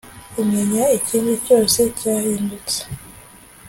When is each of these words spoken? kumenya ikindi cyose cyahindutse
kumenya 0.33 0.83
ikindi 0.97 1.33
cyose 1.45 1.79
cyahindutse 1.99 2.79